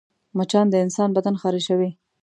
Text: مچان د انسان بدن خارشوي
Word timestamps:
مچان 0.37 0.65
د 0.69 0.75
انسان 0.85 1.09
بدن 1.17 1.35
خارشوي 1.41 1.89